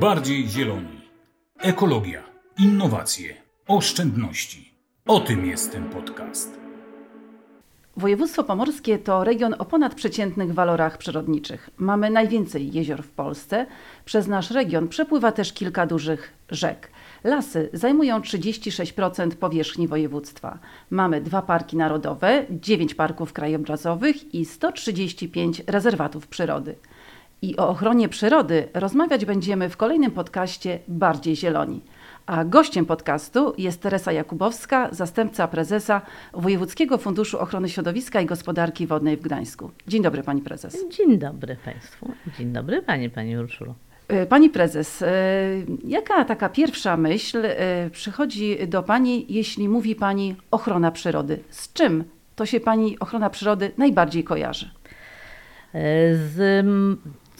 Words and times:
Bardziej 0.00 0.48
zieloni. 0.48 1.00
Ekologia, 1.58 2.22
innowacje, 2.58 3.34
oszczędności. 3.68 4.74
O 5.06 5.20
tym 5.20 5.46
jest 5.46 5.72
ten 5.72 5.84
podcast. 5.84 6.58
Województwo 7.96 8.44
pomorskie 8.44 8.98
to 8.98 9.24
region 9.24 9.54
o 9.58 9.64
ponadprzeciętnych 9.64 10.54
walorach 10.54 10.98
przyrodniczych. 10.98 11.70
Mamy 11.76 12.10
najwięcej 12.10 12.72
jezior 12.72 13.02
w 13.02 13.10
Polsce. 13.10 13.66
Przez 14.04 14.26
nasz 14.26 14.50
region 14.50 14.88
przepływa 14.88 15.32
też 15.32 15.52
kilka 15.52 15.86
dużych 15.86 16.32
rzek. 16.50 16.90
Lasy 17.24 17.70
zajmują 17.72 18.20
36% 18.20 19.30
powierzchni 19.30 19.88
województwa. 19.88 20.58
Mamy 20.90 21.20
dwa 21.20 21.42
parki 21.42 21.76
narodowe, 21.76 22.46
9 22.50 22.94
parków 22.94 23.32
krajobrazowych 23.32 24.34
i 24.34 24.44
135 24.44 25.62
rezerwatów 25.66 26.26
przyrody. 26.26 26.74
I 27.42 27.56
o 27.56 27.68
ochronie 27.68 28.08
przyrody 28.08 28.68
rozmawiać 28.74 29.24
będziemy 29.24 29.68
w 29.68 29.76
kolejnym 29.76 30.10
podcaście 30.10 30.78
Bardziej 30.88 31.36
Zieloni. 31.36 31.80
A 32.26 32.44
gościem 32.44 32.86
podcastu 32.86 33.54
jest 33.58 33.82
Teresa 33.82 34.12
Jakubowska, 34.12 34.88
zastępca 34.92 35.48
prezesa 35.48 36.02
Wojewódzkiego 36.32 36.98
Funduszu 36.98 37.38
Ochrony 37.38 37.68
Środowiska 37.68 38.20
i 38.20 38.26
Gospodarki 38.26 38.86
Wodnej 38.86 39.16
w 39.16 39.20
Gdańsku. 39.20 39.70
Dzień 39.86 40.02
dobry, 40.02 40.22
pani 40.22 40.42
prezes. 40.42 40.88
Dzień 40.88 41.18
dobry 41.18 41.56
Państwu. 41.64 42.12
Dzień 42.38 42.52
dobry 42.52 42.82
Pani, 42.82 43.10
Pani 43.10 43.38
Urszulo. 43.38 43.74
E, 44.08 44.26
Pani 44.26 44.50
prezes, 44.50 45.02
e, 45.02 45.08
jaka 45.84 46.24
taka 46.24 46.48
pierwsza 46.48 46.96
myśl 46.96 47.38
e, 47.44 47.90
przychodzi 47.90 48.58
do 48.68 48.82
Pani, 48.82 49.26
jeśli 49.28 49.68
mówi 49.68 49.94
Pani 49.94 50.36
ochrona 50.50 50.90
przyrody? 50.90 51.38
Z 51.50 51.72
czym 51.72 52.04
to 52.36 52.46
się 52.46 52.60
Pani 52.60 52.98
ochrona 52.98 53.30
przyrody 53.30 53.70
najbardziej 53.78 54.24
kojarzy? 54.24 54.70
Z 56.14 56.66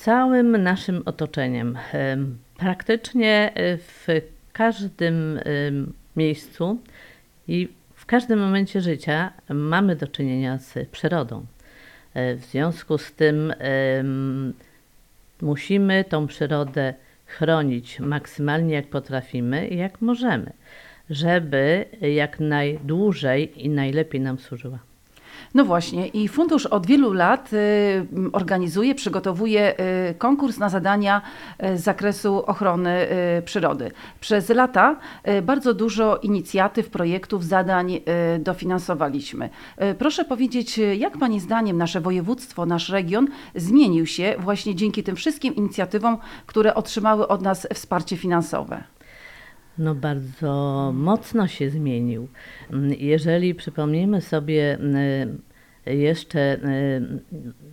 całym 0.05 0.63
naszym 0.63 1.03
otoczeniem. 1.07 1.79
Em, 1.93 2.39
Praktycznie 2.59 3.53
e, 3.55 3.77
w 3.77 4.07
każdym 4.53 5.41
miejscu 6.17 6.79
i 7.49 7.69
w 7.95 8.07
każdym 8.07 8.39
momencie 8.39 8.81
życia 8.81 9.33
mamy 9.49 9.97
do 9.97 10.09
czynienia 10.09 10.59
z 10.59 10.89
przyrodą. 10.89 11.47
E, 12.15 12.35
W 12.37 12.45
związku 12.45 12.99
z 12.99 13.13
tym 13.13 13.53
musimy 15.43 16.05
tą 16.05 16.27
przyrodę 16.27 16.95
chronić 17.27 18.01
maksymalnie 18.01 18.75
jak 18.75 18.87
potrafimy 18.87 19.69
i 19.69 19.77
jak 19.77 20.01
możemy, 20.01 20.53
żeby 21.11 21.85
jak 22.01 22.41
najdłużej 22.41 23.65
i 23.67 23.69
najlepiej 23.69 24.21
nam 24.21 24.39
służyła. 24.39 24.79
No 25.55 25.65
właśnie, 25.65 26.07
i 26.09 26.29
fundusz 26.29 26.67
od 26.67 26.87
wielu 26.87 27.13
lat 27.13 27.53
y, 27.53 28.07
organizuje, 28.33 28.95
przygotowuje 28.95 29.75
y, 30.11 30.15
konkurs 30.15 30.59
na 30.59 30.69
zadania 30.69 31.23
y, 31.65 31.79
z 31.79 31.83
zakresu 31.83 32.47
ochrony 32.47 33.07
przyrody. 33.45 33.91
Przez 34.21 34.49
lata 34.49 34.97
bardzo 35.43 35.75
dużo 35.75 36.17
inicjatyw, 36.17 36.91
projektów, 36.91 37.45
zadań 37.45 38.01
dofinansowaliśmy. 38.39 39.51
Proszę 39.99 40.25
powiedzieć, 40.25 40.81
jak 40.97 41.19
Pani 41.19 41.41
zdaniem 41.41 41.77
nasze 41.77 42.01
województwo, 42.01 42.67
nasz 42.67 42.89
region 42.89 43.29
zmienił 43.55 44.07
się 44.07 44.35
właśnie 44.39 44.75
dzięki 44.75 45.03
tym 45.03 45.17
wszystkim 45.17 45.55
inicjatywom, 45.55 46.19
które 46.47 46.75
otrzymały 46.75 47.29
od 47.29 47.43
nas 47.43 47.69
wsparcie 47.75 48.17
finansowe? 48.17 48.85
No 49.79 49.95
bardzo 49.95 50.93
mocno 50.95 51.47
się 51.47 51.71
zmienił. 51.71 52.29
Jeżeli 52.99 53.55
przypomnimy 53.55 54.21
sobie 54.21 54.79
y, 55.87 55.95
jeszcze 55.95 56.55
y, 56.55 56.61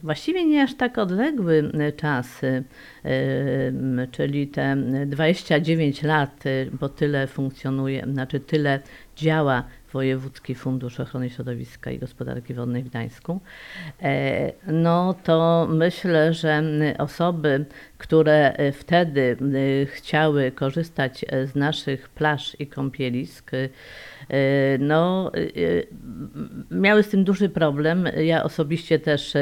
właściwie 0.03 0.45
nie 0.45 0.63
aż 0.63 0.75
tak 0.75 0.97
odległy 0.97 1.72
czas, 1.97 2.44
y, 2.44 2.63
czyli 4.11 4.47
te 4.47 4.77
29 5.05 6.03
lat, 6.03 6.44
bo 6.79 6.89
tyle 6.89 7.27
funkcjonuje, 7.27 8.05
znaczy 8.11 8.39
tyle 8.39 8.79
działa 9.16 9.63
Wojewódzki 9.94 10.56
Fundusz 10.56 11.00
Ochrony 11.00 11.30
Środowiska 11.30 11.92
i 11.92 12.00
Gospodarki 12.00 12.53
Wodnej 12.53 12.84
w 12.84 12.90
Gdańsku, 12.90 13.40
e, 14.02 14.52
no 14.68 15.16
to 15.24 15.68
myślę, 15.69 16.34
że 16.34 16.63
osoby, 16.97 17.66
które 17.97 18.53
e, 18.53 18.72
wtedy 18.72 19.38
e, 19.81 19.85
chciały 19.85 20.51
korzystać 20.51 21.25
z 21.46 21.56
naszych 21.56 22.09
plaż 22.09 22.56
i 22.59 22.68
kąpielisk, 22.68 23.51
no, 24.80 25.31
miały 26.72 27.03
z 27.03 27.09
tym 27.09 27.24
duży 27.24 27.50
problem. 27.50 28.09
Ja 28.18 28.44
osobiście 28.44 29.00
też 29.00 29.34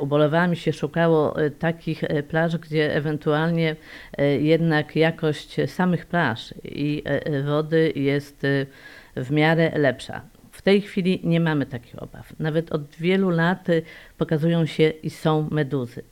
ubolewałam 0.00 0.54
się 0.54 0.72
szukało 0.72 1.36
takich 1.58 2.04
plaż, 2.28 2.56
gdzie 2.56 2.94
ewentualnie 2.94 3.76
jednak 4.40 4.96
jakość 4.96 5.56
samych 5.66 6.06
plaż 6.06 6.54
i 6.64 7.02
wody 7.44 7.92
jest 7.96 8.46
w 9.16 9.30
miarę 9.30 9.72
lepsza. 9.78 10.22
W 10.50 10.62
tej 10.62 10.80
chwili 10.80 11.20
nie 11.24 11.40
mamy 11.40 11.66
takich 11.66 12.02
obaw. 12.02 12.32
Nawet 12.38 12.72
od 12.72 12.96
wielu 12.96 13.30
lat 13.30 13.68
y, 13.68 13.82
pokazują 14.18 14.66
się 14.66 14.88
i 14.88 15.10
są 15.10 15.48
meduzy. 15.50 16.02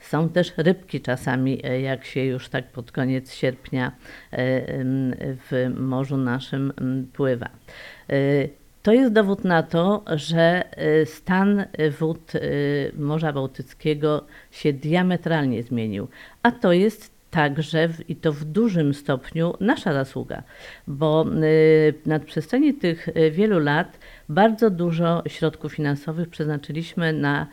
Są 0.00 0.28
też 0.28 0.52
rybki 0.56 1.00
czasami, 1.00 1.66
e, 1.66 1.80
jak 1.80 2.04
się 2.04 2.24
już 2.24 2.48
tak 2.48 2.72
pod 2.72 2.92
koniec 2.92 3.32
sierpnia 3.32 3.86
e, 3.86 3.92
w 5.18 5.70
morzu 5.76 6.16
naszym 6.16 6.72
pływa. 7.12 7.48
E, 8.10 8.12
To 8.82 8.92
jest 8.92 9.12
dowód 9.12 9.44
na 9.44 9.62
to, 9.62 10.04
że 10.14 10.62
stan 11.04 11.64
wód 11.98 12.32
Morza 12.98 13.32
Bałtyckiego 13.32 14.26
się 14.50 14.72
diametralnie 14.72 15.62
zmienił. 15.62 16.08
A 16.42 16.50
to 16.52 16.72
jest 16.72 17.15
także 17.30 17.88
w, 17.88 18.10
i 18.10 18.16
to 18.16 18.32
w 18.32 18.44
dużym 18.44 18.94
stopniu 18.94 19.54
nasza 19.60 19.92
zasługa, 19.92 20.42
bo 20.86 21.24
y, 21.42 21.94
na 22.06 22.20
przestrzeni 22.20 22.74
tych 22.74 23.08
y, 23.08 23.30
wielu 23.30 23.58
lat 23.58 23.98
bardzo 24.28 24.70
dużo 24.70 25.22
środków 25.28 25.74
finansowych 25.74 26.28
przeznaczyliśmy 26.28 27.12
na 27.12 27.46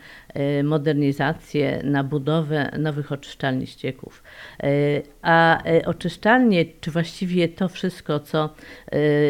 y, 0.60 0.64
modernizację, 0.64 1.80
na 1.84 2.04
budowę 2.04 2.70
nowych 2.78 3.12
oczyszczalni 3.12 3.66
ścieków. 3.66 4.22
Y, 4.64 5.02
A 5.22 5.68
y, 5.70 5.86
oczyszczalnie, 5.86 6.64
czy 6.80 6.90
właściwie 6.90 7.48
to 7.48 7.68
wszystko, 7.68 8.20
co 8.20 8.54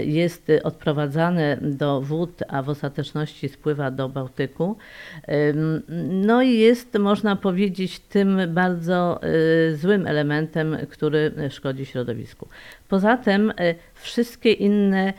jest 0.04 0.52
odprowadzane 0.62 1.58
do 1.62 2.00
wód, 2.00 2.42
a 2.48 2.62
w 2.62 2.68
ostateczności 2.68 3.48
spływa 3.48 3.90
do 3.90 4.08
Bałtyku, 4.08 4.76
no 6.10 6.42
i 6.42 6.58
jest, 6.58 6.98
można 6.98 7.36
powiedzieć, 7.36 8.00
tym 8.00 8.40
bardzo 8.48 9.20
złym 9.74 10.06
elementem, 10.06 10.76
który 10.90 11.32
szkodzi 11.50 11.86
środowisku. 11.86 12.48
Poza 12.94 13.16
tym 13.16 13.50
y, 13.50 13.74
wszystkie 13.94 14.52
inne 14.52 15.12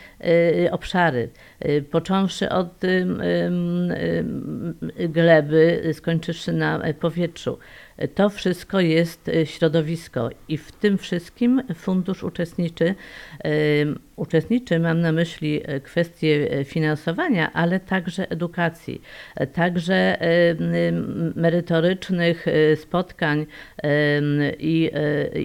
y, 0.66 0.72
obszary, 0.72 1.30
y, 1.66 1.82
począwszy 1.92 2.50
od 2.50 2.82
gleby, 5.10 5.90
skończywszy 5.94 6.54
na 6.54 6.82
powietrzu, 7.00 7.60
to 8.16 8.30
wszystko 8.30 8.80
jest 8.80 9.28
y, 9.28 9.46
środowisko 9.46 10.30
i 10.48 10.58
w 10.58 10.72
tym 10.72 10.98
wszystkim 10.98 11.62
fundusz 11.76 12.24
uczestniczy. 12.24 12.96
Uczestniczy, 14.16 14.80
mam 14.80 15.02
na 15.02 15.12
myśli 15.12 15.62
e, 15.66 15.80
kwestie 15.80 16.48
e, 16.52 16.64
finansowania, 16.64 17.54
ale 17.54 17.80
także 17.80 18.30
edukacji, 18.32 19.02
także 19.54 20.18
merytorycznych 21.36 22.46
spotkań 22.76 23.46
i, 24.60 24.92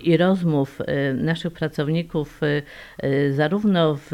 i 0.02 0.16
rozmów 0.16 0.78
naszych 1.14 1.52
pracowników 1.52 2.40
zarówno 3.30 3.94
w, 3.94 4.08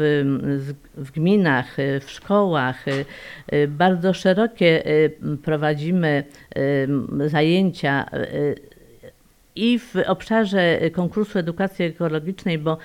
w 0.97 1.11
gminach, 1.11 1.75
w 2.01 2.11
szkołach. 2.11 2.85
Bardzo 3.67 4.13
szerokie 4.13 4.83
prowadzimy 5.43 6.23
zajęcia 7.25 8.05
i 9.55 9.79
w 9.79 9.95
obszarze 10.07 10.79
konkursu 10.91 11.39
edukacji 11.39 11.85
ekologicznej, 11.85 12.57
bo 12.57 12.77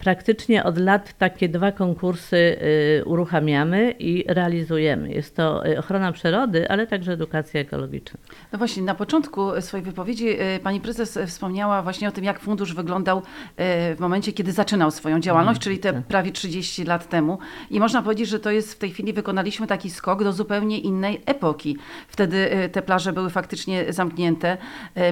Praktycznie 0.00 0.64
od 0.64 0.78
lat 0.78 1.18
takie 1.18 1.48
dwa 1.48 1.72
konkursy 1.72 2.36
y, 2.36 3.04
uruchamiamy 3.04 3.90
i 3.98 4.24
realizujemy. 4.28 5.12
Jest 5.12 5.36
to 5.36 5.66
y, 5.66 5.78
ochrona 5.78 6.12
przyrody, 6.12 6.68
ale 6.70 6.86
także 6.86 7.12
edukacja 7.12 7.60
ekologiczna. 7.60 8.18
No 8.52 8.58
właśnie, 8.58 8.82
na 8.82 8.94
początku 8.94 9.60
swojej 9.60 9.86
wypowiedzi 9.86 10.28
e, 10.28 10.58
pani 10.58 10.80
prezes 10.80 11.18
wspomniała 11.26 11.82
właśnie 11.82 12.08
o 12.08 12.12
tym, 12.12 12.24
jak 12.24 12.40
fundusz 12.40 12.74
wyglądał 12.74 13.22
w 13.58 13.96
momencie, 13.98 14.32
kiedy 14.32 14.52
zaczynał 14.52 14.90
swoją 14.90 15.20
działalność, 15.20 15.60
czyli 15.60 15.78
te 15.78 16.02
prawie 16.02 16.32
30 16.32 16.84
lat 16.84 17.08
temu. 17.08 17.38
I 17.70 17.80
można 17.80 18.02
powiedzieć, 18.02 18.28
że 18.28 18.40
to 18.40 18.50
jest 18.50 18.74
w 18.74 18.78
tej 18.78 18.90
chwili 18.90 19.12
wykonaliśmy 19.12 19.66
taki 19.66 19.90
skok 19.90 20.24
do 20.24 20.32
zupełnie 20.32 20.78
innej 20.78 21.22
epoki. 21.26 21.76
Wtedy 22.08 22.50
te 22.72 22.82
plaże 22.82 23.12
były 23.12 23.30
faktycznie 23.30 23.92
zamknięte. 23.92 24.56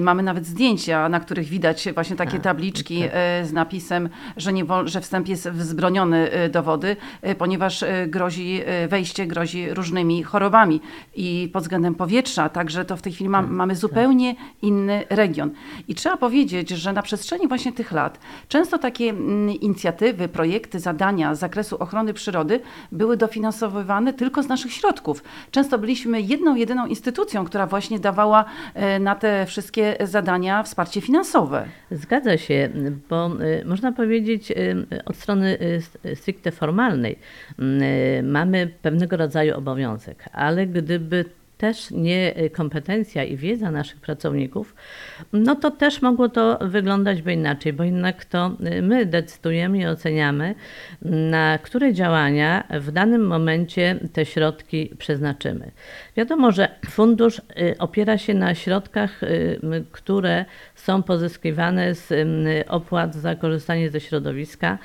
Mamy 0.01 0.23
nawet 0.23 0.45
zdjęcia, 0.45 1.09
na 1.09 1.19
których 1.19 1.47
widać 1.47 1.87
właśnie 1.93 2.15
takie 2.15 2.31
Tak, 2.31 2.41
tabliczki 2.41 3.01
tak. 3.01 3.11
z 3.47 3.53
napisem, 3.53 4.09
że 4.37 4.53
nie 4.53 4.65
wolno 4.65 4.78
wiadomo, 4.79 4.89
że 4.89 5.01
wstęp 5.01 5.27
jest 5.27 5.49
wzbroniony 5.49 6.29
do 6.51 6.63
wody, 6.63 6.95
ponieważ 7.37 7.83
grozi 8.07 8.61
wejście, 8.87 9.27
grozi 9.27 9.73
różnymi 9.73 10.23
chorobami 10.23 10.81
i 11.15 11.49
pod 11.53 11.63
względem 11.63 11.95
powietrza, 11.95 12.49
także 12.49 12.85
to 12.85 12.97
w 12.97 13.01
tej 13.01 13.13
chwili 13.13 13.29
ma, 13.29 13.41
tak, 13.41 13.51
mamy 13.51 13.73
tak. 13.73 13.81
zupełnie 13.81 14.35
inny 14.61 15.03
region. 15.09 15.51
I 15.87 15.95
trzeba 15.95 16.17
powiedzieć, 16.17 16.69
że 16.69 16.93
na 16.93 17.01
przestrzeni 17.01 17.47
właśnie 17.47 17.73
tych 17.73 17.91
lat 17.91 18.19
często 18.47 18.77
takie 18.77 19.09
mm, 19.09 19.49
inicjatywy, 19.49 20.27
projekty, 20.27 20.79
zadania 20.79 21.35
z 21.35 21.39
zakresu 21.39 21.77
ochrony 21.77 22.13
przyrody 22.13 22.59
były 22.91 23.17
dofinansowywane 23.17 24.13
tylko 24.13 24.43
z 24.43 24.47
naszych 24.47 24.73
środków. 24.73 25.23
Często 25.51 25.77
byliśmy 25.77 26.21
jedną, 26.21 26.55
jedyną 26.55 26.85
instytucją, 26.85 27.45
która 27.45 27.67
właśnie 27.67 27.99
dawała 27.99 28.45
na 28.99 29.15
te 29.15 29.45
wszystkie 29.45 29.97
zadania 30.03 30.63
wsparcie 30.63 31.01
finansowe. 31.01 31.65
Zgadza 31.91 32.37
się, 32.37 32.69
bo 33.09 33.31
można 33.65 33.91
powiedzieć 33.91 34.53
od 35.05 35.15
strony 35.15 35.57
stricte 36.15 36.51
formalnej. 36.51 37.19
Mamy 38.23 38.67
pewnego 38.81 39.17
rodzaju 39.17 39.57
obowiązek, 39.57 40.25
ale 40.33 40.67
gdyby 40.67 41.25
też 41.59 41.91
nie 41.91 42.39
y, 42.41 42.49
kompetencja 42.49 43.23
i 43.23 43.37
wiedza 43.37 43.71
naszych 43.71 44.01
pracowników, 44.01 44.75
no 45.33 45.55
to 45.55 45.71
też 45.71 46.01
mogło 46.01 46.29
to 46.29 46.59
wyglądać 46.61 47.21
by 47.21 47.33
inaczej, 47.33 47.73
bo 47.73 47.83
jednak 47.83 48.25
to 48.25 48.51
y, 48.77 48.81
my 48.81 49.05
decydujemy 49.05 49.77
i 49.77 49.85
oceniamy, 49.85 50.55
na 51.01 51.57
które 51.57 51.93
działania 51.93 52.63
w 52.69 52.91
danym 52.91 53.27
momencie 53.27 53.99
te 54.13 54.25
środki 54.25 54.91
przeznaczymy. 54.97 55.71
Wiadomo, 56.17 56.51
że 56.51 56.69
fundusz 56.89 57.39
y, 57.39 57.77
opiera 57.79 58.17
się 58.17 58.33
na 58.33 58.55
środkach, 58.55 59.21
które 59.91 60.45
są 60.75 61.03
pozyskiwane 61.03 61.95
z 61.95 62.13
opłat 62.67 63.15
za 63.15 63.35
korzystanie 63.35 63.89
ze 63.89 63.99
środowiska, 63.99 64.77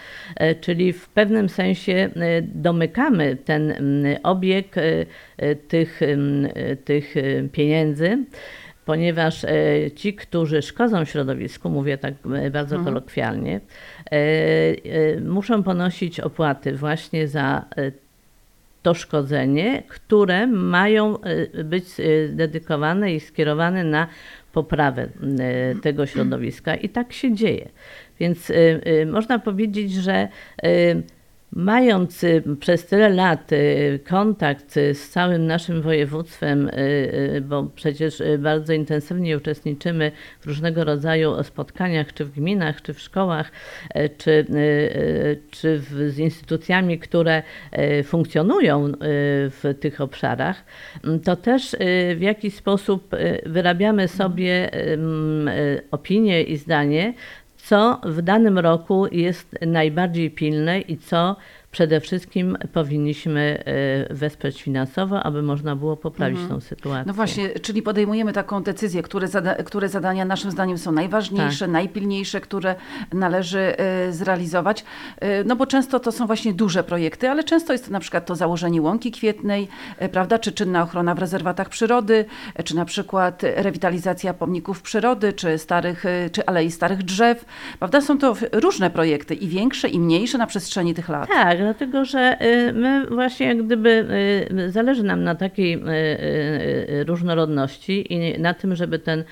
czyli 0.60 0.92
w 0.92 1.08
pewnym 1.08 1.48
sensie 1.48 2.10
domykamy 2.42 3.36
ten 3.36 3.74
obieg 4.22 4.74
tych 5.68 6.00
tych 6.84 7.16
y, 7.16 7.49
pieniędzy, 7.52 8.19
ponieważ 8.84 9.44
e, 9.44 9.50
ci, 9.94 10.14
którzy 10.14 10.62
szkodzą 10.62 11.05
środowisku, 11.05 11.70
mówię 11.70 11.99
tak 11.99 12.14
e, 12.34 12.50
bardzo 12.50 12.76
mhm. 12.76 12.84
kolokwialnie, 12.84 13.61
e, 14.11 15.20
muszą 15.20 15.62
ponosić 15.62 16.20
opłaty 16.20 16.72
właśnie 16.76 17.28
za 17.28 17.64
to 18.82 18.94
szkodzenie, 18.94 19.82
które 19.88 20.46
mają 20.46 21.19
być 21.64 21.84
dedykowane 22.28 23.14
i 23.14 23.20
skierowane 23.20 23.84
na 23.84 24.06
poprawę 24.52 25.08
tego 25.82 26.06
środowiska 26.06 26.75
i 26.75 26.88
tak 26.88 27.12
się 27.12 27.34
dzieje. 27.34 27.69
Więc 28.20 28.52
można 29.06 29.38
powiedzieć, 29.38 29.93
że 29.93 30.28
Mając 31.56 32.24
y, 32.24 32.42
przez 32.60 32.86
tyle 32.86 33.08
lat 33.08 33.52
y, 33.52 34.00
kontakt 34.08 34.74
z 34.74 35.08
całym 35.08 35.46
naszym 35.46 35.82
województwem, 35.82 36.68
y, 36.68 37.42
bo 37.48 37.64
przecież 37.74 38.22
bardzo 38.38 38.72
intensywnie 38.72 39.36
uczestniczymy 39.36 40.12
w 40.40 40.46
różnego 40.46 40.84
rodzaju 40.84 41.42
spotkaniach, 41.42 42.12
czy 42.12 42.24
w 42.24 42.30
gminach, 42.30 42.82
czy 42.82 42.94
w 42.94 43.00
szkołach, 43.00 43.52
czy, 44.18 44.46
czy 45.50 45.78
w, 45.78 46.10
z 46.10 46.18
instytucjami, 46.18 46.98
które 46.98 47.42
funkcjonują 48.04 48.92
w 49.50 49.74
tych 49.80 50.00
obszarach, 50.00 50.64
to 51.24 51.36
też 51.36 51.76
w 52.16 52.20
jakiś 52.20 52.54
sposób 52.54 53.16
wyrabiamy 53.46 54.08
sobie 54.08 54.70
opinię 55.90 56.42
i 56.42 56.56
zdanie 56.56 57.14
co 57.64 58.00
w 58.05 58.22
danym 58.22 58.58
roku 58.58 59.06
jest 59.12 59.56
najbardziej 59.66 60.31
pilne 60.31 60.81
i 60.81 60.96
co 60.99 61.37
przede 61.74 62.00
wszystkim 62.00 62.58
powinniśmy 62.72 63.64
e, 64.10 64.14
wesprzeć 64.14 64.62
finansowo, 64.62 65.22
aby 65.22 65.42
można 65.42 65.76
było 65.76 65.96
poprawić 65.96 66.40
mhm. 66.40 66.60
tą 66.60 66.66
sytuację. 66.66 67.04
No 67.06 67.12
właśnie, 67.12 67.48
czyli 67.48 67.82
podejmujemy 67.82 68.32
taką 68.32 68.62
decyzję, 68.62 69.02
które, 69.02 69.28
zada 69.28 69.54
które 69.54 69.88
zadania 69.88 70.24
naszym 70.24 70.50
zdaniem 70.50 70.78
są 70.78 70.92
najważniejsze, 70.92 71.64
tak. 71.64 71.72
najpilniejsze, 71.72 72.40
które 72.40 72.74
należy 73.12 73.58
e, 73.58 74.12
zrealizować. 74.12 74.84
E, 75.20 75.44
no 75.44 75.56
bo 75.56 75.66
często 75.66 76.00
to 76.00 76.12
są 76.12 76.26
właśnie 76.26 76.54
duże 76.54 76.84
projekty, 76.84 77.30
ale 77.30 77.44
często 77.44 77.72
jest 77.72 77.86
to 77.86 77.90
na 77.90 78.00
przykład 78.00 78.26
to 78.26 78.34
założenie 78.34 78.82
łąki 78.82 79.10
kwietnej, 79.10 79.68
prawda, 80.12 80.38
czy 80.38 80.52
czynna 80.52 80.82
ochrona 80.82 81.14
w 81.14 81.18
rezerwatach 81.18 81.68
przyrody, 81.68 82.24
czy 82.64 82.76
na 82.76 82.84
przykład 82.84 83.42
rewitalizacja 83.42 84.34
pomników 84.34 84.82
przyrody, 84.82 85.32
czy 85.32 85.58
starych, 85.58 86.04
czy 86.32 86.46
alei 86.46 86.70
starych 86.70 87.02
drzew, 87.02 87.44
prawda? 87.78 88.00
Są 88.00 88.18
to 88.18 88.36
różne 88.52 88.90
projekty 88.90 89.34
i 89.34 89.48
większe, 89.48 89.88
i 89.88 90.00
mniejsze 90.00 90.38
na 90.38 90.46
przestrzeni 90.46 90.94
tych 90.94 91.08
lat. 91.08 91.28
Tak, 91.28 91.63
dlatego 91.64 92.05
że 92.05 92.37
y, 92.43 92.72
my 92.72 93.06
właśnie 93.06 93.46
jak 93.46 93.62
gdyby 93.62 94.06
y, 94.50 94.70
zależy 94.70 95.02
nam 95.02 95.25
na 95.25 95.34
takiej 95.34 95.75
y, 95.75 97.05
różnorodności 97.05 98.12
i 98.12 98.40
na 98.40 98.55
tym, 98.55 98.75
żeby 98.75 98.99
ten 98.99 99.25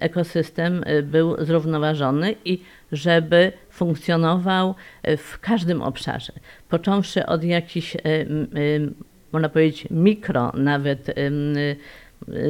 ekosystem 0.00 0.84
był 1.02 1.44
zrównoważony 1.44 2.34
i 2.44 2.62
żeby 2.92 3.52
funkcjonował 3.70 4.74
w 5.18 5.38
każdym 5.40 5.82
obszarze. 5.82 6.32
Począwszy 6.68 7.26
od 7.26 7.44
jakichś, 7.44 7.96
można 9.32 9.48
powiedzieć, 9.48 9.86
mikro 9.90 10.52
nawet 10.54 11.14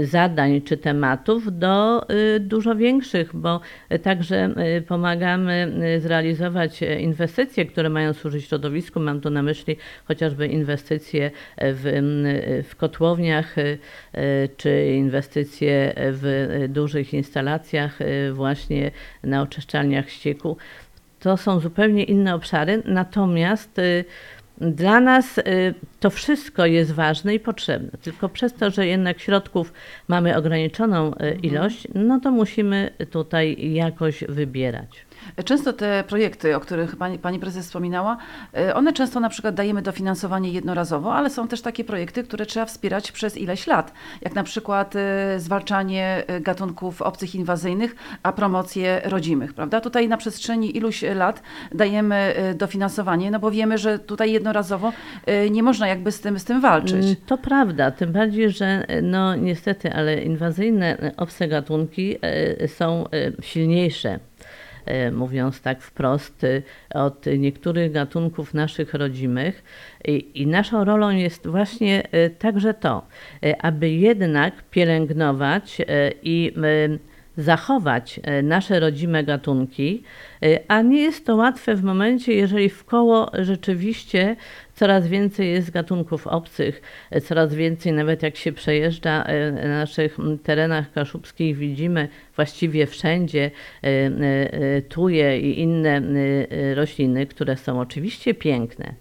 zadań 0.02 0.62
czy 0.62 0.76
tematów 0.76 1.58
do 1.58 2.06
y, 2.10 2.40
dużo 2.40 2.76
większych, 2.76 3.36
bo 3.36 3.60
także 4.02 4.54
y, 4.78 4.82
pomagamy 4.82 5.72
y, 5.96 6.00
zrealizować 6.00 6.80
inwestycje, 7.00 7.66
które 7.66 7.88
mają 7.88 8.12
służyć 8.12 8.44
środowisku. 8.44 9.00
Mam 9.00 9.20
tu 9.20 9.30
na 9.30 9.42
myśli 9.42 9.76
chociażby 10.04 10.46
inwestycje 10.46 11.30
w, 11.58 12.62
w 12.68 12.76
kotłowniach 12.76 13.54
czy 14.56 14.86
inwestycje 14.96 15.94
w 15.96 16.64
dużych 16.68 17.14
instalacjach 17.14 17.98
właśnie 18.32 18.90
na 19.24 19.42
oczyszczalniach 19.42 20.10
ścieku. 20.10 20.56
To 21.20 21.36
są 21.36 21.60
zupełnie 21.60 22.04
inne 22.04 22.34
obszary, 22.34 22.82
natomiast 22.84 23.80
dla 24.60 25.00
nas 25.00 25.38
y, 25.38 25.42
to 26.00 26.10
wszystko 26.10 26.66
jest 26.66 26.92
ważne 26.92 27.34
i 27.34 27.40
potrzebne, 27.40 27.90
tylko 28.02 28.28
przez 28.28 28.54
to, 28.54 28.70
że 28.70 28.86
jednak 28.86 29.20
środków 29.20 29.72
mamy 30.08 30.36
ograniczoną 30.36 31.08
y, 31.08 31.12
mhm. 31.12 31.42
ilość, 31.42 31.88
no 31.94 32.20
to 32.20 32.30
musimy 32.30 32.90
tutaj 33.10 33.72
jakoś 33.72 34.24
wybierać. 34.28 35.05
Często 35.44 35.72
te 35.72 36.04
projekty, 36.08 36.56
o 36.56 36.60
których 36.60 36.96
pani, 36.96 37.18
pani 37.18 37.38
prezes 37.38 37.66
wspominała, 37.66 38.16
e, 38.54 38.74
one 38.74 38.92
często 38.92 39.20
na 39.20 39.28
przykład 39.28 39.54
dajemy 39.54 39.82
dofinansowanie 39.82 40.50
jednorazowo, 40.50 41.14
ale 41.14 41.30
są 41.30 41.48
też 41.48 41.62
takie 41.62 41.84
projekty, 41.84 42.24
które 42.24 42.46
trzeba 42.46 42.66
wspierać 42.66 43.12
przez 43.12 43.36
ileś 43.36 43.66
lat, 43.66 43.92
jak 44.22 44.34
na 44.34 44.42
przykład 44.42 44.96
e, 44.96 45.40
zwalczanie 45.40 46.24
e, 46.26 46.40
gatunków 46.40 47.02
obcych 47.02 47.34
inwazyjnych, 47.34 47.96
a 48.22 48.32
promocję 48.32 49.00
rodzimych, 49.04 49.54
prawda? 49.54 49.80
Tutaj 49.80 50.08
na 50.08 50.16
przestrzeni 50.16 50.76
iluś 50.76 51.02
lat 51.02 51.42
dajemy 51.74 52.34
dofinansowanie, 52.54 53.30
no 53.30 53.38
bo 53.38 53.50
wiemy, 53.50 53.78
że 53.78 53.98
tutaj 53.98 54.32
jednorazowo 54.32 54.92
nie 55.50 55.62
można 55.62 55.88
jakby 55.88 56.12
z 56.12 56.20
tym, 56.20 56.38
z 56.38 56.44
tym 56.44 56.60
walczyć. 56.60 57.04
Mm, 57.04 57.16
to 57.26 57.38
prawda, 57.38 57.90
tym 57.90 58.12
bardziej, 58.12 58.50
że 58.50 58.86
no 59.02 59.36
niestety, 59.36 59.92
ale 59.92 60.22
inwazyjne 60.22 61.12
obce 61.16 61.48
gatunki 61.48 62.16
są 62.66 63.04
silniejsze 63.40 64.18
mówiąc 65.12 65.60
tak 65.60 65.82
wprost, 65.82 66.44
e, 66.44 66.62
od 66.94 67.26
niektórych 67.38 67.92
gatunków 67.92 68.54
naszych 68.54 68.94
rodzimych. 68.94 69.64
I 70.34 70.46
naszą 70.46 70.84
rolą 70.84 71.10
jest 71.10 71.46
właśnie 71.46 72.08
e, 72.12 72.30
także 72.30 72.74
to, 72.74 73.06
aby 73.58 73.90
jednak 73.90 74.62
pielęgnować 74.70 75.78
i 76.22 76.52
zachować 77.36 78.20
nasze 78.42 78.80
rodzime 78.80 79.24
gatunki, 79.24 80.02
a 80.68 80.82
nie 80.82 81.02
jest 81.02 81.26
to 81.26 81.36
łatwe 81.36 81.74
w 81.74 81.82
momencie, 81.82 82.34
jeżeli 82.34 82.68
w 82.68 82.84
koło 82.84 83.30
rzeczywiście 83.38 84.36
coraz 84.76 85.08
więcej 85.08 85.50
jest 85.52 85.70
gatunków 85.70 86.26
obcych, 86.26 86.82
coraz 87.22 87.54
więcej, 87.54 87.92
nawet 87.92 88.22
jak 88.22 88.36
się 88.36 88.52
przejeżdża 88.52 89.24
e, 89.24 89.52
na 89.52 89.68
naszych 89.68 90.16
terenach 90.42 90.92
kaszubskich, 90.92 91.56
widzimy 91.56 92.08
właściwie 92.36 92.86
wszędzie 92.86 93.50
e, 93.84 93.86
e, 93.86 94.82
tuje 94.82 95.40
i 95.40 95.60
inne 95.60 96.02
rośliny, 96.74 97.26
które 97.26 97.56
są 97.56 97.80
oczywiście 97.80 98.34
piękne 98.34 98.94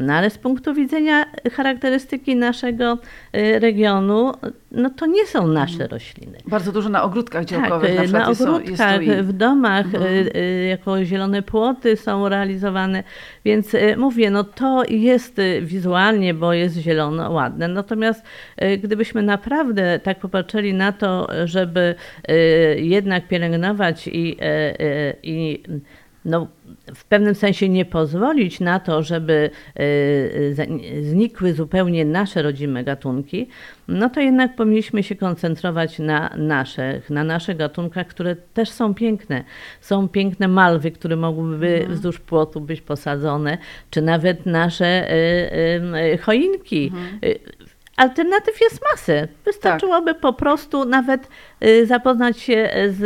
no 0.00 0.12
ale 0.14 0.30
z 0.30 0.38
punktu 0.38 0.74
widzenia 0.74 1.24
charakterystyki 1.52 2.36
naszego 2.36 2.98
y, 3.36 3.58
regionu, 3.58 4.32
no 4.70 4.90
to 4.90 5.06
nie 5.06 5.26
są 5.26 5.46
nasze 5.46 5.72
mhm. 5.72 5.90
rośliny. 5.90 6.38
Bardzo 6.46 6.72
dużo 6.72 6.88
na 6.88 7.02
ogródkach 7.02 7.44
działkowych 7.44 7.96
tak, 7.96 8.10
na, 8.10 8.18
na 8.18 8.28
ogródkach, 8.28 9.02
jest 9.02 9.28
w 9.28 9.32
domach, 9.32 9.86
mhm. 9.86 10.04
Y, 10.04 10.36
y, 10.36 10.66
jako 10.66 11.04
zielone 11.04 11.42
płoty 11.42 11.96
są 11.96 12.28
realizowane, 12.28 13.04
więc 13.44 13.76
mówię, 13.96 14.30
no 14.30 14.44
to 14.44 14.82
jest 14.88 15.36
wizualnie, 15.62 16.34
bo 16.34 16.52
jest 16.52 16.76
zielono, 16.76 17.30
ładne, 17.30 17.68
natomiast 17.68 18.24
gdybyśmy 18.82 19.22
naprawdę 19.22 20.00
tak 20.02 20.18
popatrzyli 20.18 20.74
na 20.74 20.92
to, 20.92 21.28
żeby 21.44 21.94
jednak 22.76 23.28
pielęgnować 23.28 24.08
i, 24.08 24.36
i 25.22 25.62
no, 26.24 26.46
w 26.94 27.04
pewnym 27.04 27.34
sensie 27.34 27.68
nie 27.68 27.84
pozwolić 27.84 28.60
na 28.60 28.80
to, 28.80 29.02
żeby 29.02 29.50
y, 29.80 30.56
znikły 31.02 31.52
zupełnie 31.52 32.04
nasze 32.04 32.42
rodzime 32.42 32.84
gatunki, 32.84 33.48
no 33.88 34.10
to 34.10 34.20
jednak 34.20 34.56
powinniśmy 34.56 35.02
się 35.02 35.14
koncentrować 35.14 35.98
na 35.98 36.30
naszych, 36.36 37.10
na 37.10 37.24
naszych 37.24 37.56
gatunkach, 37.56 38.06
które 38.06 38.36
też 38.36 38.70
są 38.70 38.94
piękne. 38.94 39.44
Są 39.80 40.08
piękne 40.08 40.48
malwy, 40.48 40.90
które 40.90 41.16
mogłyby 41.16 41.74
mhm. 41.74 41.94
wzdłuż 41.94 42.18
płotu 42.18 42.60
być 42.60 42.80
posadzone, 42.80 43.58
czy 43.90 44.02
nawet 44.02 44.46
nasze 44.46 45.12
y, 45.12 45.16
y, 46.14 46.18
choinki. 46.18 46.92
Mhm. 46.94 47.20
Alternatyw 48.00 48.60
jest 48.60 48.80
masę. 48.90 49.28
Wystarczyłoby 49.44 50.12
tak. 50.12 50.20
po 50.20 50.32
prostu 50.32 50.84
nawet 50.84 51.24
y, 51.24 51.28
zapoznać 51.84 52.40
się 52.40 52.70
z, 52.88 52.98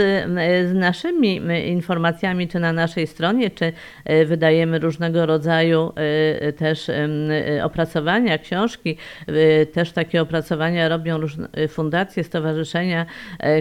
z 0.70 0.75
naszymi 0.75 1.40
informacjami, 1.66 2.49
czy 2.49 2.61
na 2.61 2.73
naszej 2.73 3.06
stronie, 3.06 3.50
czy 3.50 3.73
y, 4.11 4.26
wydajemy 4.26 4.78
różnego 4.78 5.26
rodzaju 5.26 5.92
y, 6.49 6.52
też 6.52 6.90
opracowania, 7.62 8.38
książki. 8.38 8.96
Też 9.73 9.92
takie 9.92 10.23
opracowania 10.23 10.88
robią 10.88 11.18
różne 11.18 11.49
fundacje, 11.68 12.25
stowarzyszenia, 12.25 13.06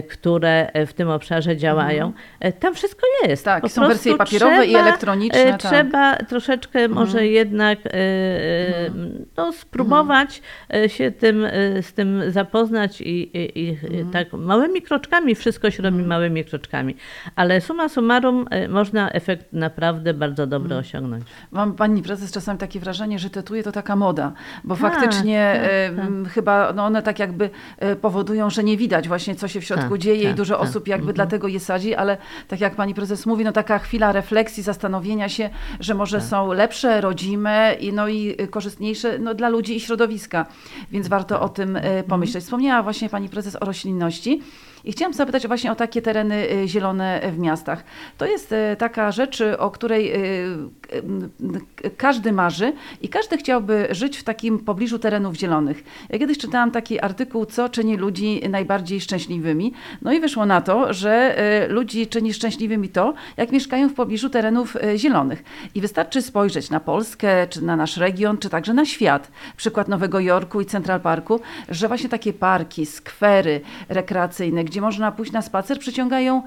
które 0.08 0.70
w 0.86 0.92
tym 0.92 1.10
obszarze 1.10 1.56
działają. 1.56 2.06
Mhm. 2.06 2.52
Tam 2.52 2.74
wszystko 2.74 3.06
jest. 3.26 3.44
Tak, 3.44 3.62
po 3.62 3.68
są 3.68 3.88
wersje 3.88 4.16
papierowe 4.16 4.52
trzeba, 4.52 4.64
i 4.64 4.74
elektroniczne. 4.74 5.44
Tak. 5.44 5.62
Trzeba 5.62 6.16
troszeczkę 6.16 6.78
mhm. 6.78 6.92
może 6.92 7.26
jednak 7.26 7.78
mhm. 7.84 9.24
no, 9.36 9.52
spróbować 9.52 10.42
się 10.86 11.10
tym, 11.10 11.44
y, 11.44 11.82
z 11.82 11.92
tym 11.92 12.22
zapoznać 12.28 13.00
i, 13.00 13.38
i, 13.38 13.64
i 13.64 13.68
mhm. 13.70 14.10
tak 14.10 14.32
małymi 14.32 14.82
kroczkami, 14.84 15.34
wszystko 15.34 15.70
się 15.70 15.82
robi 15.82 15.94
mhm. 15.94 16.08
małymi 16.08 16.44
kroczkami. 16.44 16.96
Ale 17.36 17.60
suma 17.60 17.88
summarum 17.88 18.46
y, 18.64 18.68
można 18.68 19.10
efekt 19.10 19.52
naprawdę 19.52 20.14
bardzo 20.14 20.46
dobry 20.46 20.74
mhm. 20.74 20.80
osiągnąć. 20.80 21.24
Mam 21.52 21.72
pani 21.72 22.02
prezes 22.02 22.32
czasami 22.32 22.58
takie 22.58 22.80
wrażenie, 22.80 23.18
że 23.18 23.30
tetuje 23.30 23.62
to 23.62 23.72
taka 23.72 23.96
moda, 23.96 24.32
bo 24.64 24.76
tak, 24.76 24.92
faktycznie 24.92 25.60
tak, 25.96 26.06
tak. 26.06 26.32
chyba 26.32 26.72
no 26.72 26.84
one 26.84 27.02
tak 27.02 27.18
jakby 27.18 27.50
y, 27.92 27.96
powodują, 27.96 28.50
że 28.50 28.64
nie 28.64 28.76
widać 28.76 29.08
właśnie 29.08 29.34
co 29.34 29.48
się 29.48 29.60
w 29.60 29.64
środku 29.64 29.90
tak, 29.90 29.98
dzieje 29.98 30.22
i 30.22 30.26
tak, 30.26 30.36
dużo 30.36 30.54
tak. 30.54 30.68
osób 30.68 30.88
jakby 30.88 31.12
dlatego 31.12 31.48
je 31.48 31.60
sadzi, 31.60 31.94
ale 31.94 32.16
tak 32.48 32.60
jak 32.60 32.74
pani 32.74 32.94
prezes 32.94 33.26
mówi, 33.26 33.44
no 33.44 33.52
taka 33.52 33.78
chwila 33.78 34.12
refleksji, 34.12 34.62
zastanowienia 34.62 35.28
się, 35.28 35.50
że 35.80 35.94
może 35.94 36.20
są 36.20 36.52
lepsze, 36.52 37.00
rodzime 37.00 37.76
i, 37.80 37.92
no 37.92 38.08
i 38.08 38.36
korzystniejsze 38.50 39.18
no, 39.18 39.34
dla 39.34 39.48
ludzi 39.48 39.76
i 39.76 39.80
środowiska. 39.80 40.46
Więc 40.90 41.08
warto 41.08 41.40
o 41.40 41.48
tym 41.48 41.76
e, 41.76 42.02
pomyśleć. 42.02 42.44
Wspomniała 42.44 42.82
właśnie 42.82 43.08
pani 43.08 43.28
prezes 43.28 43.56
o 43.60 43.64
roślinności. 43.64 44.42
I 44.84 44.92
chciałam 44.92 45.14
zapytać 45.14 45.46
właśnie 45.46 45.72
o 45.72 45.74
takie 45.74 46.02
tereny 46.02 46.50
y, 46.52 46.68
zielone 46.68 47.20
w 47.32 47.38
miastach. 47.38 47.84
To 48.18 48.26
jest 48.26 48.52
y, 48.52 48.76
taka 48.78 49.12
rzecz, 49.12 49.42
o 49.58 49.70
której 49.70 50.12
y, 50.14 51.90
każdy 51.96 52.32
marzy 52.32 52.72
i 53.02 53.08
każdy 53.08 53.36
chciałby 53.36 53.88
żyć 53.90 54.18
w 54.18 54.24
takim 54.24 54.58
pobliżu 54.58 54.98
terenów 54.98 55.34
zielonych. 55.34 55.84
Ja 56.10 56.18
kiedyś 56.18 56.38
czytałam 56.38 56.70
taki 56.70 57.00
artykuł, 57.00 57.46
co 57.46 57.68
czyni 57.68 57.96
ludzi 57.96 58.40
najbardziej 58.48 59.00
szczęśliwymi. 59.00 59.72
No 60.02 60.12
i 60.12 60.20
wyszło 60.20 60.46
na 60.46 60.60
to, 60.60 60.92
że 60.92 61.36
ludzi 61.68 62.06
czyni 62.06 62.34
szczęśliwymi 62.34 62.88
to, 62.88 63.14
jak 63.36 63.52
mieszkają 63.52 63.88
w 63.88 63.94
pobliżu 63.94 64.30
terenów 64.30 64.76
zielonych. 64.96 65.44
I 65.74 65.80
wystarczy 65.80 66.22
spojrzeć 66.22 66.70
na 66.70 66.80
Polskę, 66.80 67.46
czy 67.46 67.64
na 67.64 67.76
nasz 67.76 67.96
region, 67.96 68.38
czy 68.38 68.50
także 68.50 68.74
na 68.74 68.84
świat. 68.84 69.30
Przykład 69.56 69.88
Nowego 69.88 70.20
Jorku 70.20 70.60
i 70.60 70.66
Central 70.66 71.00
Parku, 71.00 71.40
że 71.68 71.88
właśnie 71.88 72.08
takie 72.08 72.32
parki, 72.32 72.86
skwery 72.86 73.60
rekreacyjne, 73.88 74.64
gdzie 74.74 74.80
można 74.80 75.12
pójść 75.12 75.32
na 75.32 75.42
spacer, 75.42 75.78
przyciągają 75.78 76.42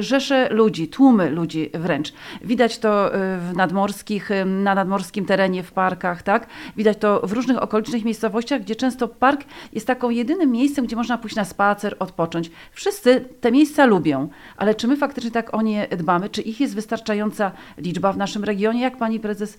rzesze 0.00 0.48
ludzi, 0.50 0.88
tłumy 0.88 1.30
ludzi 1.30 1.70
wręcz. 1.74 2.12
Widać 2.42 2.78
to 2.78 3.14
y, 3.14 3.18
w 3.38 3.52
nadmorskich, 3.56 4.30
y, 4.30 4.44
na 4.44 4.74
nadmorskim 4.74 5.26
terenie, 5.26 5.62
w 5.62 5.72
parkach, 5.72 6.22
tak? 6.22 6.46
Widać 6.76 6.98
to 6.98 7.20
w 7.26 7.32
różnych 7.32 7.62
okolicznych 7.62 8.04
miejscowościach, 8.04 8.60
gdzie 8.60 8.76
często 8.76 9.08
park 9.08 9.44
jest 9.72 9.86
taką 9.86 10.10
jedynym 10.10 10.52
miejscem, 10.52 10.86
gdzie 10.86 10.96
można 10.96 11.18
pójść 11.18 11.36
na 11.36 11.44
spacer, 11.44 11.96
odpocząć. 11.98 12.50
Wszyscy 12.72 13.20
te 13.40 13.52
miejsca 13.52 13.86
lubią, 13.86 14.28
ale 14.56 14.74
czy 14.74 14.88
my 14.88 14.96
faktycznie 14.96 15.30
tak 15.30 15.54
o 15.54 15.62
nie 15.62 15.88
dbamy? 15.96 16.28
Czy 16.28 16.42
ich 16.42 16.60
jest 16.60 16.74
wystarczająca 16.74 17.52
liczba 17.78 18.12
w 18.12 18.16
naszym 18.16 18.44
regionie? 18.44 18.80
Jak 18.80 18.96
pani 18.96 19.20
prezes 19.20 19.58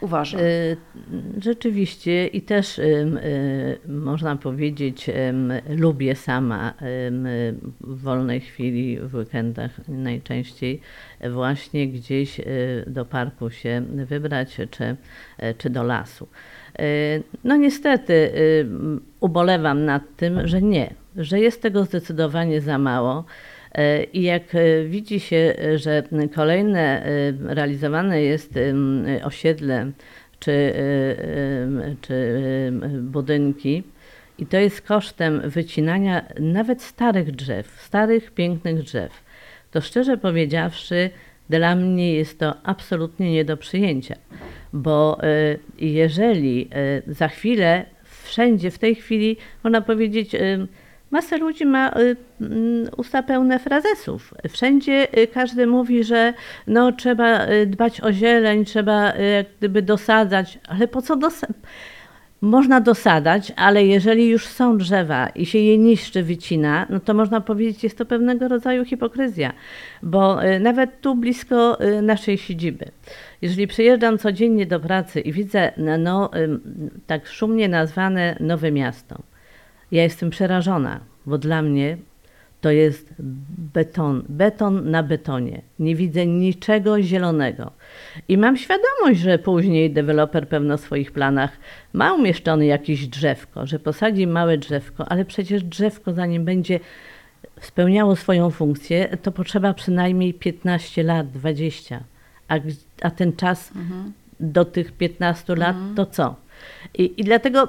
uważa? 0.00 0.38
Rzeczywiście 1.38 2.26
i 2.26 2.42
też 2.42 2.80
można 3.88 4.36
powiedzieć, 4.36 5.10
lubię 5.68 6.16
sama 6.16 6.74
w 7.80 8.02
wolnej 8.02 8.40
chwili 8.40 8.69
chwili 8.70 8.98
w 9.00 9.14
weekendach 9.14 9.88
najczęściej 9.88 10.80
właśnie 11.30 11.88
gdzieś 11.88 12.40
e, 12.40 12.44
do 12.86 13.04
parku 13.04 13.50
się 13.50 13.82
wybrać 13.90 14.60
czy, 14.70 14.96
e, 15.38 15.54
czy 15.54 15.70
do 15.70 15.82
lasu. 15.82 16.28
E, 16.78 16.84
no 17.44 17.56
niestety 17.56 18.32
ubolewam 19.20 19.84
nad 19.84 20.02
tym, 20.16 20.46
że 20.46 20.62
nie, 20.62 20.94
że 21.16 21.40
jest 21.40 21.62
tego 21.62 21.84
zdecydowanie 21.84 22.60
za 22.60 22.78
mało. 22.78 23.24
I 24.12 24.22
jak 24.22 24.42
widzi 24.86 25.20
się, 25.20 25.54
że 25.76 26.02
kolejne 26.34 27.06
realizowane 27.42 28.22
jest 28.22 28.54
osiedle 29.24 29.90
czy, 30.40 30.74
czy 32.00 32.42
budynki, 33.00 33.82
i 34.40 34.46
to 34.46 34.56
jest 34.56 34.82
kosztem 34.82 35.40
wycinania 35.44 36.22
nawet 36.40 36.82
starych 36.82 37.30
drzew, 37.30 37.80
starych, 37.80 38.30
pięknych 38.30 38.82
drzew. 38.82 39.22
To 39.70 39.80
szczerze 39.80 40.16
powiedziawszy, 40.16 41.10
dla 41.50 41.74
mnie 41.76 42.14
jest 42.14 42.38
to 42.38 42.54
absolutnie 42.62 43.32
nie 43.32 43.44
do 43.44 43.56
przyjęcia, 43.56 44.16
bo 44.72 45.18
y, 45.24 45.58
jeżeli 45.78 46.68
y, 47.08 47.14
za 47.14 47.28
chwilę, 47.28 47.84
wszędzie 48.24 48.70
w 48.70 48.78
tej 48.78 48.94
chwili, 48.94 49.36
można 49.64 49.80
powiedzieć, 49.80 50.34
y, 50.34 50.66
Masa 51.10 51.36
ludzi 51.36 51.66
ma 51.66 51.90
mm, 51.90 52.88
usta 52.96 53.22
pełne 53.22 53.58
frazesów. 53.58 54.34
Wszędzie 54.48 55.08
każdy 55.34 55.66
mówi, 55.66 56.04
że 56.04 56.34
no, 56.66 56.92
trzeba 56.92 57.46
dbać 57.66 58.00
o 58.00 58.12
zieleń, 58.12 58.64
trzeba 58.64 59.12
gdyby 59.58 59.82
dosadzać, 59.82 60.58
ale 60.68 60.88
po 60.88 61.02
co 61.02 61.16
dosadzać? 61.16 61.56
Można 62.40 62.80
dosadać, 62.80 63.52
ale 63.56 63.86
jeżeli 63.86 64.28
już 64.28 64.46
są 64.46 64.78
drzewa 64.78 65.28
i 65.28 65.46
się 65.46 65.58
je 65.58 65.78
niszczy, 65.78 66.22
wycina, 66.22 66.86
no 66.90 67.00
to 67.00 67.14
można 67.14 67.40
powiedzieć, 67.40 67.84
jest 67.84 67.98
to 67.98 68.06
pewnego 68.06 68.48
rodzaju 68.48 68.84
hipokryzja, 68.84 69.52
bo 70.02 70.44
y, 70.44 70.60
nawet 70.60 71.00
tu 71.00 71.14
blisko 71.14 71.84
y, 71.84 72.02
naszej 72.02 72.38
siedziby, 72.38 72.84
jeżeli 73.42 73.66
przyjeżdżam 73.66 74.18
codziennie 74.18 74.66
do 74.66 74.80
pracy 74.80 75.20
i 75.20 75.32
widzę 75.32 75.72
no, 75.76 75.98
no 75.98 76.30
tak 77.06 77.26
szumnie 77.26 77.68
nazwane 77.68 78.36
Nowe 78.40 78.72
Miasto, 78.72 79.22
ja 79.92 80.02
jestem 80.02 80.30
przerażona, 80.30 81.00
bo 81.26 81.38
dla 81.38 81.62
mnie 81.62 81.96
to 82.60 82.70
jest 82.70 83.14
beton, 83.74 84.24
beton 84.28 84.90
na 84.90 85.02
betonie. 85.02 85.62
Nie 85.78 85.96
widzę 85.96 86.26
niczego 86.26 87.02
zielonego. 87.02 87.70
I 88.28 88.38
mam 88.38 88.56
świadomość, 88.56 89.20
że 89.20 89.38
później 89.38 89.90
deweloper 89.90 90.48
pewno 90.48 90.76
w 90.76 90.80
swoich 90.80 91.12
planach 91.12 91.50
ma 91.92 92.14
umieszczone 92.14 92.66
jakieś 92.66 93.06
drzewko, 93.06 93.66
że 93.66 93.78
posadzi 93.78 94.26
małe 94.26 94.58
drzewko, 94.58 95.08
ale 95.08 95.24
przecież 95.24 95.62
drzewko, 95.62 96.12
zanim 96.12 96.44
będzie 96.44 96.80
spełniało 97.60 98.16
swoją 98.16 98.50
funkcję, 98.50 99.16
to 99.22 99.32
potrzeba 99.32 99.74
przynajmniej 99.74 100.34
15 100.34 101.02
lat, 101.02 101.30
20. 101.30 102.00
A, 102.48 102.54
a 103.02 103.10
ten 103.10 103.36
czas 103.36 103.72
mhm. 103.76 104.12
do 104.40 104.64
tych 104.64 104.92
15 104.92 105.56
lat 105.56 105.76
mhm. 105.76 105.94
to 105.94 106.06
co? 106.06 106.34
I, 106.98 107.20
I 107.20 107.24
dlatego 107.24 107.68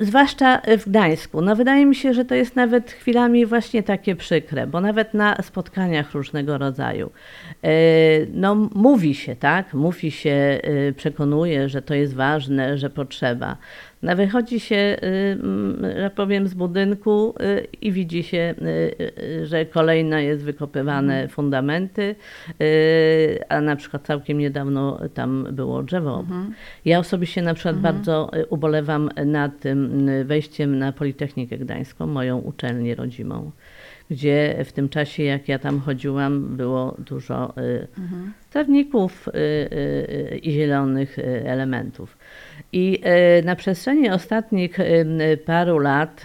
zwłaszcza 0.00 0.62
w 0.78 0.88
Gdańsku. 0.88 1.40
No 1.40 1.56
wydaje 1.56 1.86
mi 1.86 1.94
się, 1.94 2.14
że 2.14 2.24
to 2.24 2.34
jest 2.34 2.56
nawet 2.56 2.90
chwilami 2.90 3.46
właśnie 3.46 3.82
takie 3.82 4.16
przykre, 4.16 4.66
bo 4.66 4.80
nawet 4.80 5.14
na 5.14 5.36
spotkaniach 5.42 6.14
różnego 6.14 6.58
rodzaju, 6.58 7.10
e, 7.62 7.70
no 8.32 8.54
mówi 8.74 9.14
się, 9.14 9.36
tak, 9.36 9.74
mówi 9.74 10.10
się, 10.10 10.60
e, 10.62 10.92
przekonuje, 10.92 11.68
że 11.68 11.82
to 11.82 11.94
jest 11.94 12.14
ważne, 12.14 12.78
że 12.78 12.90
potrzeba. 12.90 13.56
No, 14.02 14.16
wychodzi 14.16 14.60
się, 14.60 14.76
y, 14.76 15.38
że 16.00 16.10
powiem, 16.14 16.48
z 16.48 16.54
budynku 16.54 17.34
y, 17.40 17.66
i 17.82 17.92
widzi 17.92 18.22
się, 18.22 18.54
y, 18.62 19.46
że 19.46 19.66
kolejna 19.66 20.20
jest 20.20 20.44
wykopywane 20.44 21.14
mhm. 21.14 21.28
fundamenty, 21.28 22.14
a 23.48 23.60
na 23.60 23.76
przykład 23.76 24.06
całkiem 24.06 24.38
niedawno 24.38 25.00
tam 25.14 25.46
było 25.52 25.82
drzewo. 25.82 26.20
Mhm. 26.20 26.54
Ja 26.84 26.98
osobiście 26.98 27.42
na 27.42 27.54
przykład 27.54 27.76
mhm. 27.76 27.94
bardzo 27.94 28.30
ubolewam 28.48 29.10
nad 29.26 29.60
tym 29.60 30.10
wejściem 30.24 30.78
na 30.78 30.92
Politechnikę 30.92 31.58
Gdańską, 31.58 32.06
moją 32.06 32.38
uczelnię 32.38 32.94
rodzimą 32.94 33.50
gdzie 34.10 34.64
w 34.64 34.72
tym 34.72 34.88
czasie, 34.88 35.22
jak 35.22 35.48
ja 35.48 35.58
tam 35.58 35.80
chodziłam, 35.80 36.56
było 36.56 36.96
dużo 36.98 37.54
trawników 38.50 39.28
i 40.42 40.52
zielonych 40.52 41.18
elementów. 41.44 42.16
I 42.72 43.02
na 43.44 43.56
przestrzeni 43.56 44.10
ostatnich 44.10 44.78
paru 45.44 45.78
lat, 45.78 46.22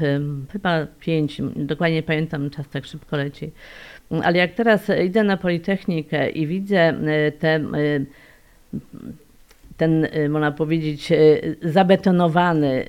chyba 0.51 0.87
pięć, 0.99 1.41
dokładnie 1.55 2.03
pamiętam, 2.03 2.49
czas 2.49 2.69
tak 2.69 2.85
szybko 2.85 3.17
leci, 3.17 3.51
ale 4.23 4.37
jak 4.37 4.53
teraz 4.53 4.91
idę 5.05 5.23
na 5.23 5.37
Politechnikę 5.37 6.29
i 6.29 6.47
widzę 6.47 6.93
te 7.39 7.59
ten, 9.77 10.07
można 10.29 10.51
powiedzieć, 10.51 11.09
zabetonowany, 11.61 12.85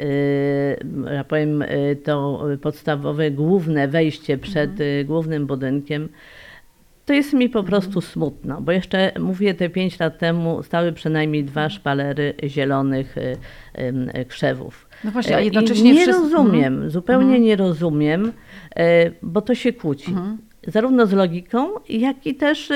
ja 1.14 1.24
powiem, 1.24 1.64
to 2.04 2.44
podstawowe, 2.62 3.30
główne 3.30 3.88
wejście 3.88 4.38
przed 4.38 4.70
mhm. 4.70 5.06
głównym 5.06 5.46
budynkiem, 5.46 6.08
to 7.06 7.12
jest 7.12 7.32
mi 7.32 7.48
po 7.48 7.62
prostu 7.62 8.00
smutno, 8.00 8.60
bo 8.60 8.72
jeszcze 8.72 9.12
mówię, 9.20 9.54
te 9.54 9.68
pięć 9.68 9.98
lat 9.98 10.18
temu 10.18 10.62
stały 10.62 10.92
przynajmniej 10.92 11.44
dwa 11.44 11.70
szpalery 11.70 12.34
zielonych 12.44 13.16
krzewów. 14.28 14.88
No 15.04 15.10
właśnie, 15.10 15.36
a 15.36 15.40
jednocześnie 15.40 15.90
I 15.90 15.94
nie 15.94 16.02
wszyscy... 16.02 16.22
rozumiem, 16.22 16.74
mhm. 16.74 16.90
zupełnie 16.90 17.24
mhm. 17.24 17.42
nie 17.42 17.56
rozumiem, 17.56 18.32
bo 19.22 19.40
to 19.40 19.54
się 19.54 19.72
kłóci. 19.72 20.10
Mhm 20.10 20.38
zarówno 20.66 21.06
z 21.06 21.12
logiką, 21.12 21.68
jak 21.88 22.26
i 22.26 22.34
też 22.34 22.68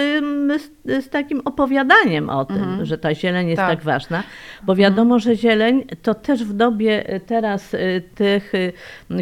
z, 0.58 0.70
z 1.04 1.08
takim 1.08 1.40
opowiadaniem 1.44 2.30
o 2.30 2.44
tym, 2.44 2.56
mhm. 2.56 2.87
że 2.87 2.99
ta 2.99 3.14
zieleń 3.14 3.49
jest 3.49 3.56
tak, 3.56 3.70
tak 3.70 3.84
ważna, 3.84 4.22
bo 4.62 4.75
wiadomo, 4.76 5.18
że 5.18 5.37
zieleń 5.37 5.84
to 6.02 6.14
też 6.14 6.44
w 6.44 6.52
dobie 6.52 7.20
teraz 7.26 7.75
y, 7.75 8.02
tych 8.14 8.54
y, 8.54 8.72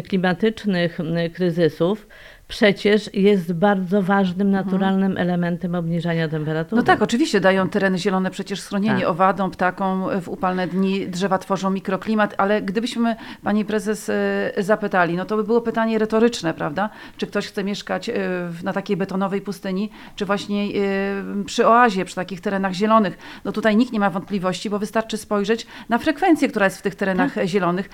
klimatycznych 0.03 0.99
y, 0.99 1.29
kryzysów 1.29 2.07
przecież 2.49 3.09
jest 3.13 3.53
bardzo 3.53 4.01
ważnym, 4.01 4.47
mhm. 4.47 4.65
naturalnym 4.65 5.17
elementem 5.17 5.75
obniżania 5.75 6.27
temperatury. 6.27 6.81
No 6.81 6.85
tak, 6.85 7.01
oczywiście 7.01 7.39
dają 7.39 7.69
tereny 7.69 7.97
zielone 7.97 8.31
przecież 8.31 8.61
schronienie 8.61 8.99
tak. 8.99 9.09
owadom, 9.09 9.51
ptakom 9.51 10.21
w 10.21 10.29
upalne 10.29 10.67
dni, 10.67 11.07
drzewa 11.07 11.37
tworzą 11.37 11.69
mikroklimat, 11.69 12.35
ale 12.37 12.61
gdybyśmy 12.61 13.15
pani 13.43 13.65
prezes 13.65 14.09
e, 14.09 14.51
zapytali, 14.57 15.15
no 15.15 15.25
to 15.25 15.35
by 15.35 15.43
było 15.43 15.61
pytanie 15.61 15.99
retoryczne, 15.99 16.53
prawda? 16.53 16.89
Czy 17.17 17.27
ktoś 17.27 17.47
chce 17.47 17.63
mieszkać 17.63 18.09
e, 18.09 18.13
na 18.63 18.73
takiej 18.73 18.97
betonowej 18.97 19.41
pustyni, 19.41 19.89
czy 20.15 20.25
właśnie 20.25 20.63
e, 20.63 21.43
przy 21.45 21.67
oazie, 21.67 22.05
przy 22.05 22.15
takich 22.15 22.41
terenach 22.41 22.73
zielonych? 22.73 23.17
No 23.45 23.51
tutaj 23.51 23.77
nikt 23.77 23.93
nie 23.93 23.99
ma 23.99 24.09
wątpliwości, 24.09 24.69
bo 24.69 24.79
wystarczy 24.79 25.17
spojrzeć 25.17 25.67
na 25.89 25.97
frekwencję, 25.97 26.47
która 26.47 26.65
jest 26.65 26.77
w 26.77 26.81
tych 26.81 26.95
terenach 26.95 27.33
tak. 27.33 27.47
zielonych 27.47 27.89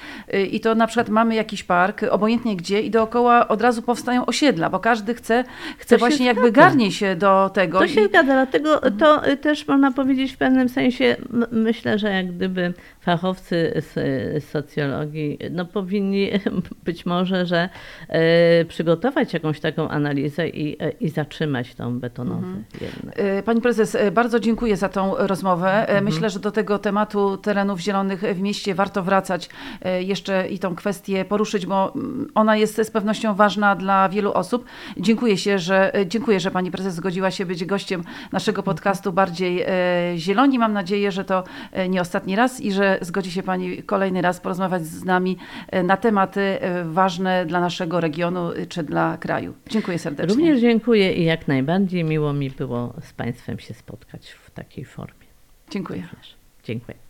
i 0.52 0.60
to 0.60 0.76
na 0.76 0.88
przykład 0.88 1.10
mamy 1.10 1.36
jakiś 1.36 1.64
park, 1.64 2.04
obojętnie 2.10 2.56
gdzie 2.56 2.82
i 2.82 2.92
dookoła 2.92 3.48
od 3.48 3.62
razu 3.62 3.82
powstają 3.82 4.26
osiedla 4.26 4.45
osiedla, 4.46 4.70
bo 4.70 4.80
każdy 4.80 5.14
chce, 5.14 5.44
chce 5.78 5.98
właśnie 5.98 6.26
jakby 6.26 6.52
garnie 6.52 6.92
się 6.92 7.16
do 7.16 7.50
tego. 7.54 7.80
To 7.80 7.88
się 7.88 8.02
i... 8.02 8.06
zgadza, 8.06 8.34
dlatego 8.34 8.82
to 9.00 9.22
też 9.42 9.68
można 9.68 9.92
powiedzieć 9.92 10.34
w 10.34 10.38
pewnym 10.38 10.70
sensie, 10.70 11.16
myślę, 11.52 12.00
że 12.00 12.12
jak 12.12 12.32
gdyby 12.32 12.74
fachowcy 13.02 13.72
z 13.76 14.44
socjologii 14.44 15.38
no 15.52 15.66
powinni 15.66 16.30
być 16.86 17.06
może, 17.06 17.46
że 17.46 17.70
e, 18.10 18.66
przygotować 18.66 19.34
jakąś 19.34 19.60
taką 19.60 19.90
analizę 19.90 20.50
i, 20.50 20.84
e, 20.84 20.90
i 20.90 21.10
zatrzymać 21.10 21.76
tą 21.76 22.00
betonową. 22.00 22.38
Mhm. 22.38 22.64
Pani 23.44 23.62
prezes, 23.62 23.98
bardzo 24.12 24.40
dziękuję 24.40 24.78
za 24.78 24.90
tą 24.90 25.14
rozmowę. 25.18 25.80
Mhm. 25.82 26.06
Myślę, 26.06 26.30
że 26.30 26.40
do 26.40 26.52
tego 26.52 26.80
tematu 26.80 27.38
terenów 27.38 27.80
zielonych 27.80 28.22
w 28.22 28.42
mieście 28.42 28.76
warto 28.76 29.04
wracać 29.04 29.50
jeszcze 30.00 30.48
i 30.48 30.60
tą 30.60 30.76
kwestię 30.76 31.26
poruszyć, 31.26 31.66
bo 31.66 31.96
mm, 31.96 32.28
ona 32.36 32.58
jest 32.58 32.82
z 32.84 32.92
pewnością 32.92 33.36
ważna 33.36 33.76
dla 33.76 34.10
wielu 34.10 34.34
osób. 34.36 34.66
Dziękuję 34.98 35.38
się, 35.38 35.60
że 35.60 35.92
dziękuję, 36.06 36.40
że 36.40 36.52
pani 36.52 36.72
prezes 36.72 36.96
zgodziła 36.96 37.32
się 37.32 37.46
być 37.46 37.66
gościem 37.66 38.04
naszego 38.32 38.64
podcastu 38.64 39.14
Bardziej 39.14 39.66
Zieloni. 40.16 40.60
Mam 40.60 40.74
nadzieję, 40.74 41.12
że 41.12 41.26
to 41.26 41.44
nie 41.90 42.02
ostatni 42.02 42.36
raz 42.36 42.62
i 42.62 42.72
że 42.72 42.98
zgodzi 43.02 43.32
się 43.32 43.44
Pani 43.44 43.84
kolejny 43.84 44.22
raz 44.22 44.40
porozmawiać 44.40 44.86
z 44.86 45.04
nami 45.04 45.38
e, 45.68 45.84
na 45.84 45.98
tematy 45.98 46.42
e, 46.42 46.86
ważne 46.86 47.46
dla 47.46 47.60
naszego 47.60 48.02
regionu 48.02 48.52
e, 48.52 48.66
czy 48.66 48.84
dla 48.84 49.18
kraju. 49.18 49.54
Dziękuję 49.70 50.00
serdecznie. 50.00 50.36
Również 50.36 50.62
dziękuję 50.62 51.14
i 51.14 51.24
jak 51.24 51.48
najbardziej 51.48 52.04
miło 52.04 52.34
mi 52.34 52.50
było 52.50 52.94
z 53.02 53.14
Państwem 53.14 53.60
się 53.60 53.74
spotkać 53.74 54.32
w 54.32 54.52
takiej 54.52 54.86
formie. 54.86 55.26
Dziękuję. 55.70 56.08
Dziękuję. 56.64 57.05